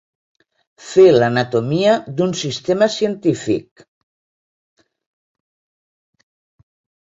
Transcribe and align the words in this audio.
Fer 0.85 1.03
l'anatomia 1.15 1.97
d'un 2.21 2.33
sistema 2.45 2.89
científic. 2.95 3.85